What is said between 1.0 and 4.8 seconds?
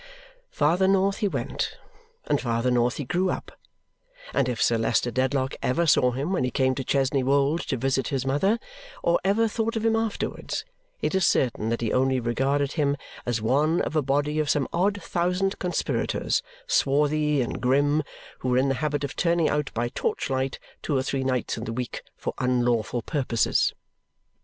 he went, and farther north he grew up; and if Sir